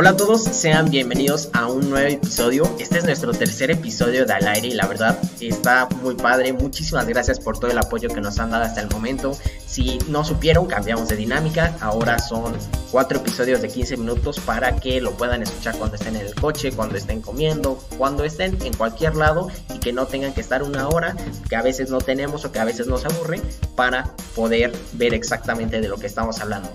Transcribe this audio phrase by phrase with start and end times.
[0.00, 2.64] Hola a todos, sean bienvenidos a un nuevo episodio.
[2.78, 6.54] Este es nuestro tercer episodio de Al Aire y la verdad está muy padre.
[6.54, 9.36] Muchísimas gracias por todo el apoyo que nos han dado hasta el momento.
[9.66, 11.76] Si no supieron, cambiamos de dinámica.
[11.82, 12.56] Ahora son
[12.90, 16.72] cuatro episodios de 15 minutos para que lo puedan escuchar cuando estén en el coche,
[16.72, 20.88] cuando estén comiendo, cuando estén en cualquier lado y que no tengan que estar una
[20.88, 21.14] hora
[21.46, 23.42] que a veces no tenemos o que a veces nos aburre
[23.76, 26.70] para poder ver exactamente de lo que estamos hablando.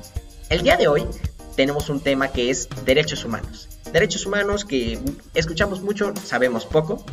[0.49, 1.07] El día de hoy
[1.55, 3.69] tenemos un tema que es derechos humanos.
[3.91, 4.99] Derechos humanos que
[5.33, 7.03] escuchamos mucho, sabemos poco.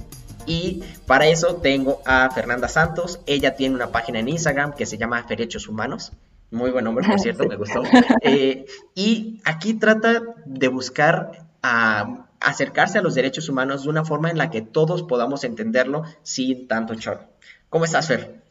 [0.47, 3.21] Y para eso tengo a Fernanda Santos.
[3.27, 6.13] Ella tiene una página en Instagram que se llama Derechos Humanos.
[6.51, 7.83] Muy buen nombre, por cierto, me gustó.
[8.23, 14.31] Eh, y aquí trata de buscar a acercarse a los derechos humanos de una forma
[14.31, 17.29] en la que todos podamos entenderlo sin tanto chorro.
[17.69, 18.42] ¿Cómo estás, Fer?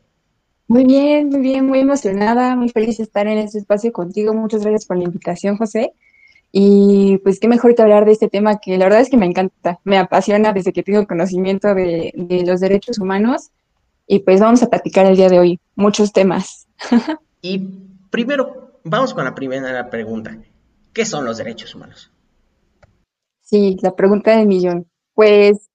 [0.71, 4.33] Muy bien, muy bien, muy emocionada, muy feliz de estar en este espacio contigo.
[4.33, 5.91] Muchas gracias por la invitación, José.
[6.49, 9.25] Y pues qué mejor que hablar de este tema que la verdad es que me
[9.25, 12.13] encanta, me apasiona desde que tengo conocimiento de,
[12.47, 13.51] los derechos humanos.
[14.07, 16.69] Y pues vamos a platicar el día de hoy muchos temas.
[17.41, 17.59] y
[18.09, 20.37] primero, vamos con la primera pregunta.
[20.93, 22.13] ¿Qué son los derechos humanos?
[23.41, 24.87] Sí, la pregunta del millón.
[25.15, 25.69] Pues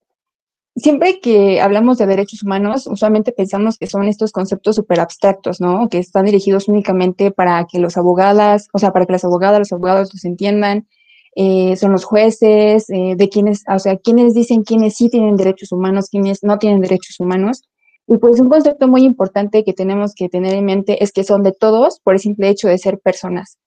[0.77, 5.89] siempre que hablamos de derechos humanos, usualmente pensamos que son estos conceptos súper abstractos, ¿no?
[5.89, 9.73] Que están dirigidos únicamente para que los abogadas, o sea, para que las abogadas, los
[9.73, 10.87] abogados los entiendan.
[11.35, 15.73] Eh, son los jueces, eh, de quienes, o sea, quienes dicen quiénes sí tienen derechos
[15.73, 17.63] humanos, quienes no tienen derechos humanos.
[18.07, 21.43] Y pues un concepto muy importante que tenemos que tener en mente es que son
[21.43, 23.59] de todos por el simple hecho de ser personas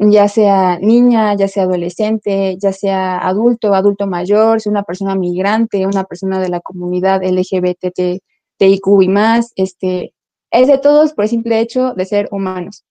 [0.00, 5.86] ya sea niña, ya sea adolescente, ya sea adulto, adulto mayor, sea una persona migrante,
[5.86, 10.14] una persona de la comunidad LGBTIQ y más, este,
[10.50, 12.84] es de todos por el simple hecho de ser humanos.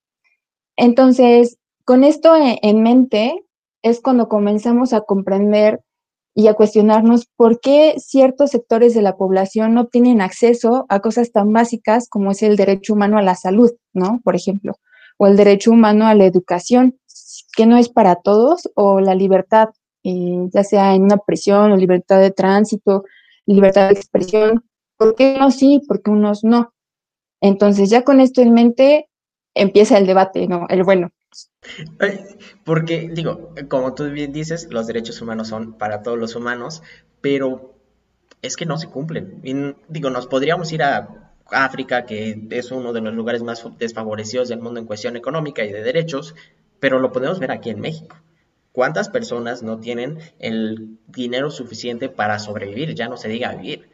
[0.76, 3.44] Entonces, con esto en mente
[3.82, 5.80] es cuando comenzamos a comprender
[6.34, 11.32] y a cuestionarnos por qué ciertos sectores de la población no tienen acceso a cosas
[11.32, 14.20] tan básicas como es el derecho humano a la salud, ¿no?
[14.22, 14.74] Por ejemplo,
[15.16, 16.97] o el derecho humano a la educación,
[17.58, 19.70] que no es para todos, o la libertad,
[20.04, 23.02] eh, ya sea en una prisión o libertad de tránsito,
[23.46, 24.64] libertad de expresión.
[24.96, 26.72] ¿Por qué unos sí, por qué unos no?
[27.40, 29.08] Entonces, ya con esto en mente,
[29.54, 30.66] empieza el debate, ¿no?
[30.68, 31.10] El bueno.
[32.62, 36.84] Porque, digo, como tú bien dices, los derechos humanos son para todos los humanos,
[37.20, 37.74] pero
[38.40, 39.42] es que no se cumplen.
[39.88, 44.60] digo, nos podríamos ir a África, que es uno de los lugares más desfavorecidos del
[44.60, 46.36] mundo en cuestión económica y de derechos,
[46.80, 48.16] pero lo podemos ver aquí en México.
[48.72, 52.94] ¿Cuántas personas no tienen el dinero suficiente para sobrevivir?
[52.94, 53.88] Ya no se diga vivir.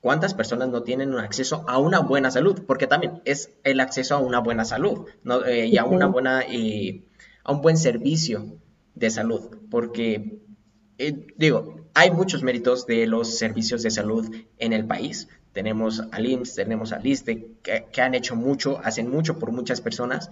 [0.00, 2.62] ¿Cuántas personas no tienen acceso a una buena salud?
[2.66, 5.06] Porque también es el acceso a una buena salud
[5.46, 7.02] eh, y a una buena eh,
[7.44, 8.58] a un buen servicio
[8.94, 9.56] de salud.
[9.70, 10.38] Porque
[10.98, 15.28] eh, digo, hay muchos méritos de los servicios de salud en el país.
[15.52, 20.30] Tenemos al IMSS, tenemos al ISTE, que, han hecho mucho, hacen mucho por muchas personas,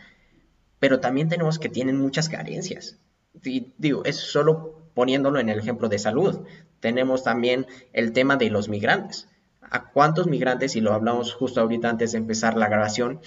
[0.85, 2.99] pero también tenemos que tienen muchas carencias.
[3.33, 6.41] digo, es solo poniéndolo en el ejemplo de salud.
[6.81, 9.27] Tenemos también el tema de los migrantes.
[9.63, 13.21] ¿A cuántos migrantes, y lo hablamos justo ahorita antes de empezar la grabación,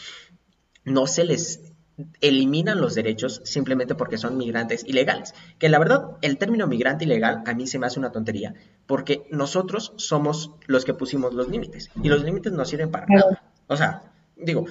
[0.83, 1.73] no se les
[2.21, 5.33] eliminan los derechos simplemente porque son migrantes ilegales.
[5.57, 8.53] Que la verdad, el término migrante ilegal a mí se me hace una tontería,
[8.85, 13.41] porque nosotros somos los que pusimos los límites y los límites no sirven para nada.
[13.65, 14.67] O sea, digo,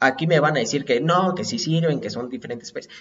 [0.00, 2.92] aquí me van a decir que no, que sí sirven, que son diferentes países.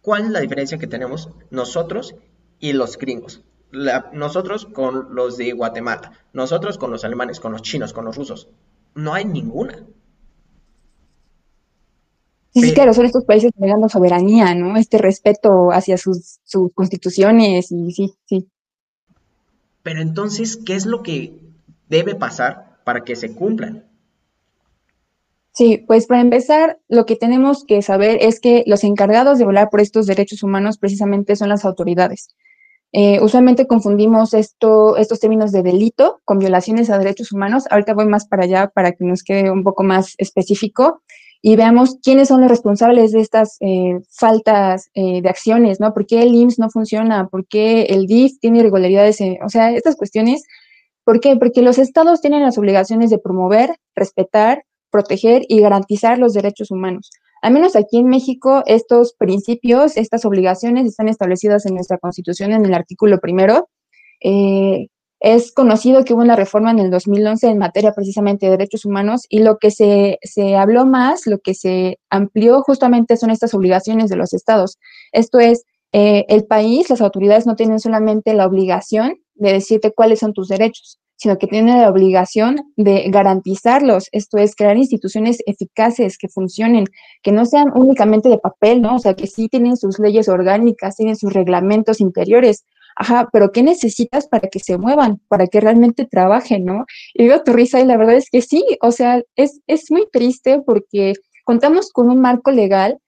[0.00, 2.14] ¿Cuál es la diferencia que tenemos nosotros
[2.58, 3.42] y los gringos?
[4.12, 8.48] nosotros con los de Guatemala, nosotros con los alemanes, con los chinos, con los rusos.
[8.94, 9.86] No hay ninguna.
[12.52, 14.76] Sí, sí, claro, son estos países negando soberanía, ¿no?
[14.76, 18.48] Este respeto hacia sus, sus constituciones y sí, sí.
[19.84, 21.38] Pero entonces, ¿qué es lo que
[21.88, 23.89] debe pasar para que se cumplan?
[25.60, 29.68] Sí, pues para empezar, lo que tenemos que saber es que los encargados de velar
[29.68, 32.34] por estos derechos humanos precisamente son las autoridades.
[32.92, 37.64] Eh, usualmente confundimos esto, estos términos de delito con violaciones a derechos humanos.
[37.68, 41.02] Ahorita voy más para allá para que nos quede un poco más específico
[41.42, 45.92] y veamos quiénes son los responsables de estas eh, faltas eh, de acciones, ¿no?
[45.92, 47.28] ¿Por qué el IMSS no funciona?
[47.28, 49.18] ¿Por qué el DIF tiene irregularidades?
[49.44, 50.42] o sea, estas cuestiones,
[51.04, 51.36] ¿por qué?
[51.36, 57.10] Porque los estados tienen las obligaciones de promover, respetar, proteger y garantizar los derechos humanos.
[57.42, 62.66] Al menos aquí en México, estos principios, estas obligaciones están establecidas en nuestra Constitución en
[62.66, 63.68] el artículo primero,
[64.22, 64.88] eh,
[65.20, 69.26] es conocido que hubo una reforma en el 2011 en materia precisamente de derechos humanos
[69.28, 74.08] y lo que se, se, habló más, lo que se amplió justamente son estas obligaciones
[74.08, 74.78] de los estados.
[75.12, 80.20] Esto es, eh, el país, las autoridades no tienen solamente la obligación de decirte cuáles
[80.20, 86.16] son tus derechos, sino que tienen la obligación de garantizarlos, esto es, crear instituciones eficaces
[86.16, 86.86] que funcionen,
[87.22, 88.96] que no sean únicamente de papel, ¿no?
[88.96, 92.64] O sea, que sí tienen sus leyes orgánicas, tienen sus reglamentos interiores,
[92.96, 96.86] ajá, pero ¿qué necesitas para que se muevan, para que realmente trabajen, ¿no?
[97.12, 100.08] Y veo tu risa y la verdad es que sí, o sea, es, es muy
[100.10, 101.12] triste porque
[101.44, 102.98] contamos con un marco legal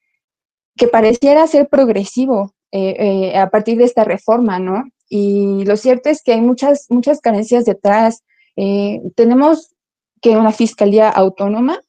[0.77, 4.85] que pareciera ser progresivo, eh, eh, a partir de esta reforma, ¿no?
[5.15, 8.25] Y lo cierto es que hay muchas, muchas carencias detrás.
[8.57, 9.75] Eh, tenemos
[10.23, 11.81] que una fiscalía autónoma,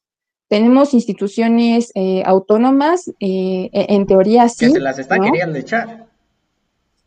[0.48, 1.90] tenemos instituciones
[2.26, 4.66] autónomas, e, en teoría sí.
[4.66, 6.06] Que se las está queriendo echar.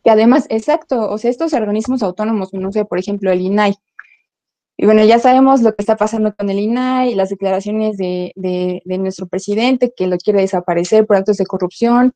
[0.02, 3.76] Que además, exacto, o sea, estos organismos autónomos, no sé, por ejemplo, el INAI,
[4.76, 8.82] y bueno, ya sabemos lo que está pasando con el INAI, las declaraciones de, de,
[8.84, 12.12] de, nuestro presidente que lo quiere desaparecer por actos de corrupción,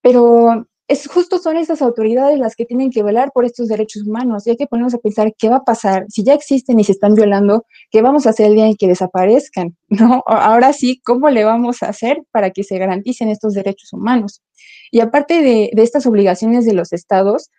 [0.00, 4.46] pero es justo son estas autoridades las que tienen que velar por estos derechos humanos
[4.46, 6.92] y hay que ponernos a pensar qué va a pasar si ya existen y se
[6.92, 10.22] están violando, qué vamos a hacer el día en que desaparezcan, ¿no?
[10.26, 14.42] Ahora sí, ¿cómo le vamos a hacer para que se garanticen estos derechos humanos?
[14.90, 17.50] Y aparte de, de estas obligaciones de los estados,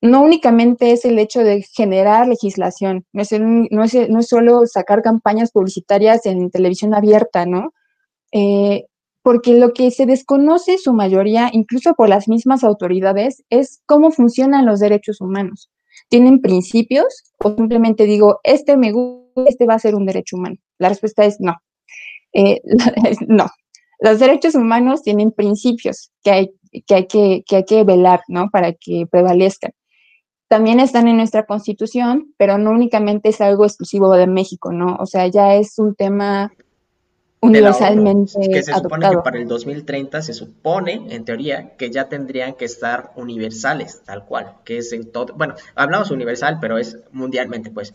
[0.00, 4.66] no únicamente es el hecho de generar legislación, no es, no es, no es solo
[4.66, 7.72] sacar campañas publicitarias en televisión abierta, ¿no?
[8.32, 8.84] Eh,
[9.24, 14.66] porque lo que se desconoce su mayoría, incluso por las mismas autoridades, es cómo funcionan
[14.66, 15.70] los derechos humanos.
[16.10, 17.06] ¿Tienen principios
[17.38, 20.56] o simplemente digo, este me gusta, este va a ser un derecho humano?
[20.78, 21.54] La respuesta es no.
[22.34, 22.60] Eh,
[23.26, 23.46] no.
[23.98, 26.50] Los derechos humanos tienen principios que hay
[26.86, 28.50] que, hay que, que hay que velar, ¿no?
[28.50, 29.72] Para que prevalezcan.
[30.48, 34.96] También están en nuestra constitución, pero no únicamente es algo exclusivo de México, ¿no?
[35.00, 36.52] O sea, ya es un tema
[37.44, 42.54] universalmente que se supone que para el 2030 se supone, en teoría, que ya tendrían
[42.54, 47.70] que estar universales, tal cual, que es en todo, bueno, hablamos universal, pero es mundialmente,
[47.70, 47.94] pues.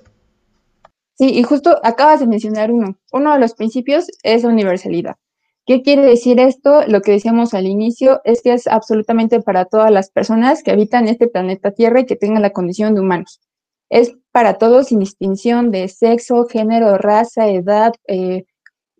[1.18, 2.98] Sí, y justo acabas de mencionar uno.
[3.12, 5.16] Uno de los principios es la universalidad.
[5.66, 6.82] ¿Qué quiere decir esto?
[6.88, 11.08] Lo que decíamos al inicio es que es absolutamente para todas las personas que habitan
[11.08, 13.40] este planeta Tierra y que tengan la condición de humanos.
[13.90, 18.46] Es para todos sin distinción de sexo, género, raza, edad, eh,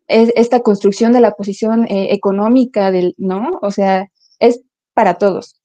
[0.10, 3.60] es esta construcción de la posición eh, económica del, ¿no?
[3.62, 4.08] O sea,
[4.40, 4.62] es
[4.94, 5.62] para todos.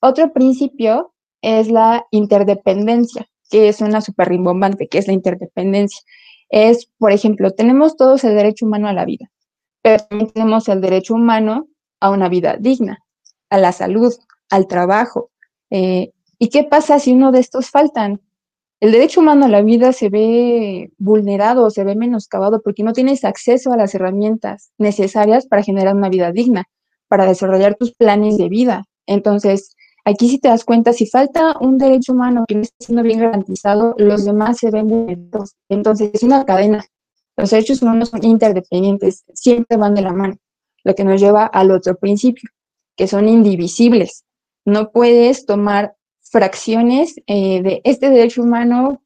[0.00, 6.00] Otro principio es la interdependencia, que es una súper rimbombante, que es la interdependencia.
[6.50, 9.30] Es, por ejemplo, tenemos todos el derecho humano a la vida,
[9.80, 11.68] pero también tenemos el derecho humano
[12.00, 12.98] a una vida digna,
[13.48, 14.12] a la salud,
[14.50, 15.30] al trabajo.
[15.70, 18.20] Eh, ¿Y qué pasa si uno de estos faltan?
[18.84, 23.24] El derecho humano a la vida se ve vulnerado, se ve menoscabado porque no tienes
[23.24, 26.64] acceso a las herramientas necesarias para generar una vida digna,
[27.08, 28.84] para desarrollar tus planes de vida.
[29.06, 33.02] Entonces, aquí si te das cuenta, si falta un derecho humano que no está siendo
[33.02, 35.54] bien garantizado, los demás se ven vulnerados.
[35.70, 36.84] Entonces, es una cadena.
[37.38, 40.36] Los derechos humanos son interdependientes, siempre van de la mano,
[40.84, 42.50] lo que nos lleva al otro principio,
[42.98, 44.26] que son indivisibles.
[44.66, 45.94] No puedes tomar
[46.34, 49.00] fracciones eh, de este derecho humano,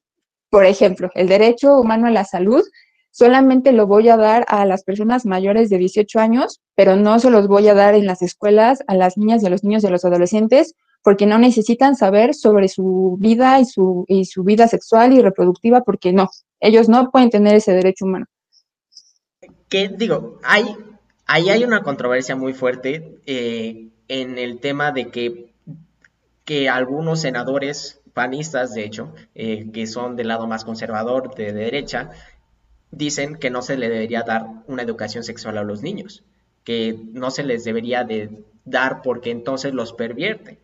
[0.48, 2.62] por ejemplo, el derecho humano a la salud,
[3.10, 7.28] solamente lo voy a dar a las personas mayores de 18 años, pero no se
[7.28, 9.88] los voy a dar en las escuelas a las niñas y a los niños y
[9.88, 14.66] a los adolescentes, porque no necesitan saber sobre su vida y su, y su vida
[14.66, 16.30] sexual y reproductiva, porque no,
[16.60, 18.24] ellos no pueden tener ese derecho humano.
[19.68, 20.74] Que digo, hay,
[21.26, 25.47] ahí hay una controversia muy fuerte eh, en el tema de que
[26.48, 32.08] que algunos senadores panistas, de hecho, eh, que son del lado más conservador, de derecha,
[32.90, 36.24] dicen que no se le debería dar una educación sexual a los niños,
[36.64, 40.58] que no se les debería de dar porque entonces los pervierte.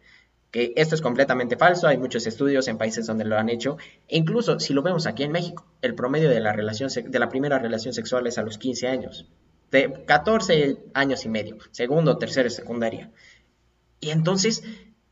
[0.51, 3.77] Que esto es completamente falso, hay muchos estudios en países donde lo han hecho,
[4.09, 6.89] e incluso si lo vemos aquí en México, el promedio de la, relación,
[7.29, 9.27] primera relación sexual es a los 15 años,
[9.71, 13.11] de 14 años y medio, segundo, tercero, secundaria.
[14.01, 14.63] Y entonces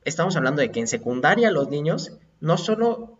[0.05, 3.19] estamos hablando de que en secundaria los niños no solo,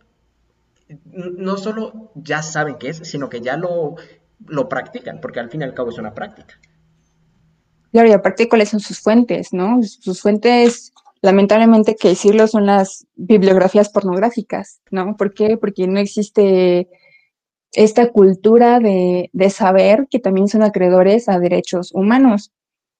[1.03, 3.95] no solo ya saben qué es, sino que ya lo,
[4.47, 6.59] lo practican, porque al fin y al cabo es una práctica.
[7.91, 9.81] Claro, y aparte, ¿cuáles son sus fuentes, no?
[9.83, 15.15] Sus fuentes, lamentablemente que decirlo, son las bibliografías pornográficas, ¿no?
[15.15, 15.57] ¿Por qué?
[15.57, 16.89] Porque no existe
[17.71, 22.51] esta cultura de, de saber que también son acreedores a derechos humanos.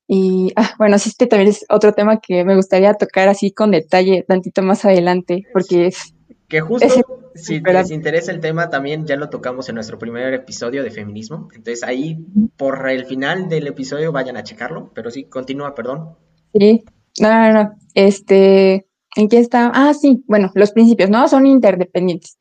[0.07, 4.23] Y ah, bueno, este también es otro tema que me gustaría tocar así con detalle
[4.27, 6.13] tantito más adelante, porque es...
[6.47, 6.87] Que justo,
[7.35, 11.47] si les interesa el tema, también ya lo tocamos en nuestro primer episodio de feminismo.
[11.55, 12.23] Entonces ahí,
[12.57, 16.15] por el final del episodio, vayan a checarlo, pero sí, continúa, perdón.
[16.53, 16.83] Sí,
[17.19, 17.75] No, no, no.
[17.95, 19.71] Este, ¿en qué está?
[19.73, 21.27] Ah, sí, bueno, los principios, ¿no?
[21.27, 22.37] Son interdependientes.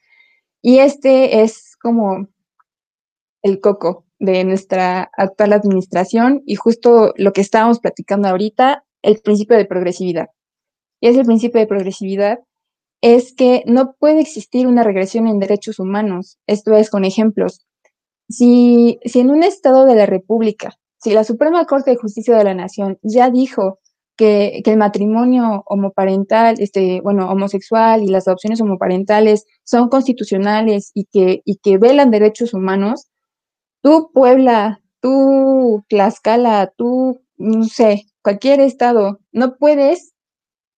[0.61, 2.28] Y este es como
[3.42, 9.57] el coco de nuestra actual administración y justo lo que estábamos platicando ahorita, el principio
[9.57, 10.29] de progresividad.
[11.00, 12.38] Y ese principio de progresividad
[13.00, 16.38] es que no puede existir una regresión en derechos humanos.
[16.47, 17.67] Esto es con ejemplos.
[18.29, 22.45] Si, si en un estado de la República, si la Suprema Corte de Justicia de
[22.45, 23.81] la Nación ya dijo
[24.17, 31.43] que, el matrimonio homoparental, este, bueno, homosexual y las adopciones homoparentales son constitucionales y que,
[31.45, 33.09] y que velan derechos humanos,
[33.82, 40.12] tú, Puebla, tú, Tlaxcala, tú, no sé, cualquier estado, no puedes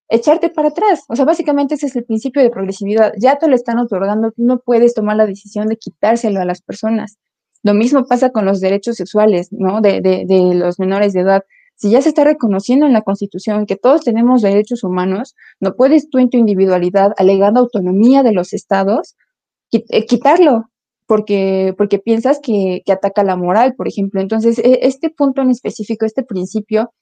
[0.09, 1.05] echarte para atrás.
[1.09, 3.13] O sea, básicamente ese es el principio de progresividad.
[3.19, 7.19] Ya te lo están otorgando, no puedes tomar la decisión de quitárselo a las personas.
[7.63, 9.81] Lo mismo pasa con los derechos sexuales, ¿no?
[9.81, 11.45] De, de, de los menores de edad
[11.77, 16.09] si ya se está reconociendo en la Constitución que todos tenemos derechos humanos, no puedes
[16.09, 19.17] tú en tu individualidad, alegando autonomía de los estados,
[19.73, 20.71] eh, quitarlo,
[21.07, 24.21] porque, porque piensas que, ataca la moral, por ejemplo.
[24.21, 26.93] Entonces, e, este punto en específico, este principio,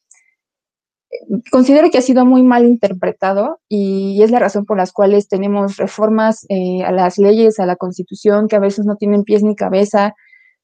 [1.51, 5.77] considero que ha sido muy mal interpretado y es la razón por las cuales tenemos
[5.77, 9.55] reformas eh, a las leyes, a la constitución, que a veces no tienen pies ni
[9.55, 10.15] cabeza,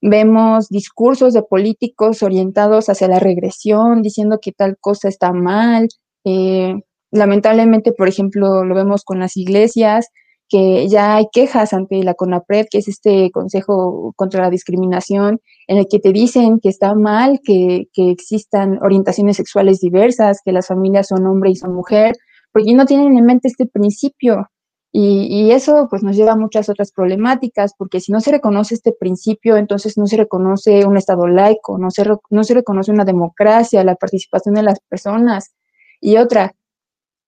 [0.00, 5.88] Vemos discursos de políticos orientados hacia la regresión, diciendo que tal cosa está mal.
[6.24, 6.74] Eh,
[7.10, 10.08] lamentablemente, por ejemplo, lo vemos con las iglesias,
[10.48, 15.78] que ya hay quejas ante la CONAPRED, que es este Consejo contra la Discriminación, en
[15.78, 20.66] el que te dicen que está mal que, que existan orientaciones sexuales diversas, que las
[20.66, 22.16] familias son hombre y son mujer,
[22.52, 24.48] porque no tienen en mente este principio
[24.90, 28.92] y, eso pues nos lleva a muchas otras problemáticas, porque si no se reconoce este
[28.92, 33.84] principio, entonces no se reconoce un Estado laico, no se, no se reconoce una democracia,
[33.84, 35.54] la participación de las personas.
[36.00, 36.54] Y otra,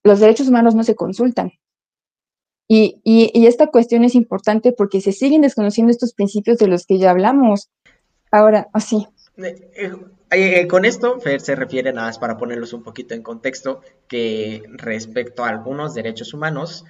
[0.05, 1.53] los derechos humanos no se consultan.
[2.73, 6.99] Y, y, esta cuestión es importante porque se siguen desconociendo estos principios de los que
[6.99, 7.69] ya hablamos.
[8.31, 9.09] Ahora, así.
[9.39, 9.93] Eh, eh,
[10.31, 14.63] eh, con esto, Fer se refiere nada más para ponerlos un poquito en contexto, que
[14.69, 16.85] respecto a algunos derechos humanos,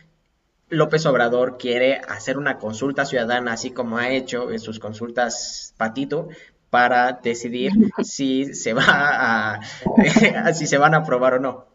[0.69, 6.29] López Obrador quiere hacer una consulta ciudadana, así como ha hecho en sus consultas Patito,
[6.69, 7.73] para decidir
[8.03, 9.61] si se va a,
[10.53, 11.70] si se van a aprobar o no.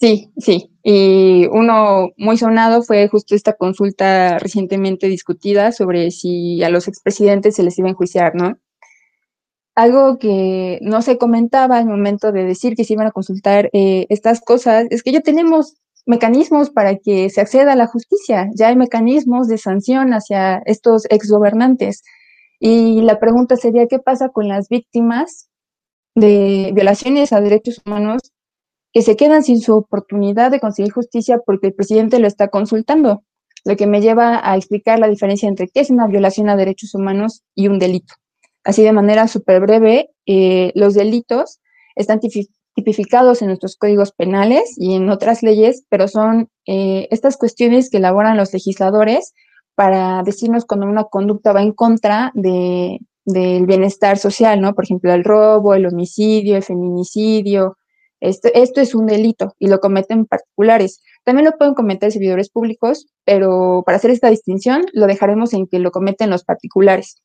[0.00, 0.70] Sí, sí.
[0.82, 7.56] Y uno muy sonado fue justo esta consulta recientemente discutida sobre si a los expresidentes
[7.56, 8.56] se les iba a enjuiciar, ¿no?
[9.74, 14.06] Algo que no se comentaba al momento de decir que se iban a consultar eh,
[14.08, 15.76] estas cosas es que ya tenemos
[16.06, 18.48] mecanismos para que se acceda a la justicia.
[18.54, 22.02] Ya hay mecanismos de sanción hacia estos exgobernantes.
[22.58, 25.48] Y la pregunta sería, ¿qué pasa con las víctimas
[26.14, 28.29] de violaciones a derechos humanos
[28.92, 33.22] que se quedan sin su oportunidad de conseguir justicia porque el presidente lo está consultando?
[33.64, 36.94] Lo que me lleva a explicar la diferencia entre qué es una violación a derechos
[36.94, 38.14] humanos y un delito.
[38.64, 41.60] Así de manera súper breve, eh, los delitos
[41.94, 42.20] están
[42.74, 47.98] tipificados en nuestros códigos penales y en otras leyes, pero son eh, estas cuestiones que
[47.98, 49.34] elaboran los legisladores
[49.74, 54.74] para decirnos cuando una conducta va en contra de, del bienestar social, ¿no?
[54.74, 57.76] Por ejemplo, el robo, el homicidio, el feminicidio.
[58.20, 61.02] Esto, es un delito y lo cometen particulares.
[61.24, 65.78] También lo pueden cometer servidores públicos, pero para hacer esta distinción lo dejaremos en que
[65.78, 67.22] lo cometen los particulares.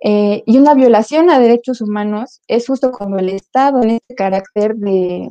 [0.00, 4.76] Eh, y una violación a derechos humanos es justo cuando el Estado, en este carácter
[4.76, 5.30] de,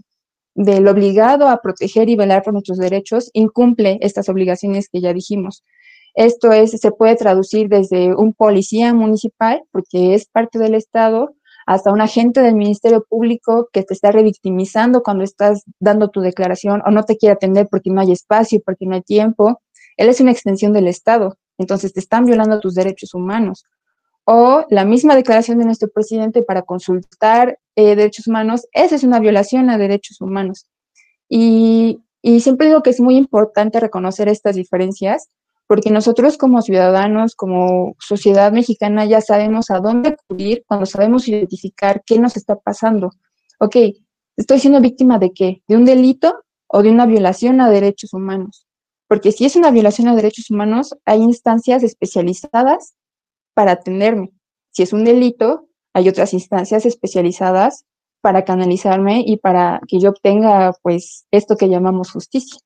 [0.56, 5.64] del obligado a proteger y velar por nuestros derechos, incumple estas obligaciones que ya dijimos.
[6.16, 11.36] Esto es, se puede traducir desde un policía municipal, porque es parte del Estado,
[11.66, 16.82] hasta un agente del Ministerio Público que te está revictimizando cuando estás dando tu declaración
[16.86, 19.62] o no te quiere atender porque no hay espacio, porque no hay tiempo.
[19.98, 23.66] Él es una extensión del Estado, entonces te están violando tus derechos humanos
[24.26, 29.20] o la misma declaración de nuestro presidente para consultar eh, derechos humanos, esa es una
[29.20, 30.68] violación a derechos humanos.
[31.30, 32.02] Y,
[32.40, 35.30] siempre digo que es muy importante reconocer estas diferencias,
[35.68, 42.04] porque nosotros como ciudadanos, como sociedad mexicana, ya sabemos a dónde acudir cuando sabemos identificar
[42.06, 43.12] qué nos está pasando.
[43.60, 43.76] Ok,
[44.38, 45.64] ¿estoy siendo víctima de qué?
[45.68, 48.68] ¿De un delito o de una violación a derechos humanos?
[49.08, 52.96] Porque si es una violación a derechos humanos, hay instancias especializadas
[53.54, 54.32] para atenderme.
[54.72, 57.86] Si es un delito, hay otras instancias especializadas
[58.22, 62.60] para canalizarme y para que yo obtenga pues esto que llamamos justicia.